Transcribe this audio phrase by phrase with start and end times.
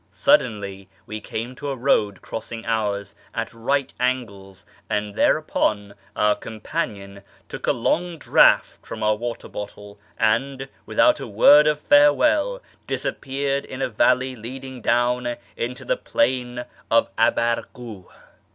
[0.09, 7.21] Suddenly we came to a road crossing ours at right angles, and thereupon our companion
[7.47, 13.63] took a long draught from our water bottle, and, without a word of farewell, disappeared
[13.63, 18.05] in a valley leading down into the Plain of Abarkuh.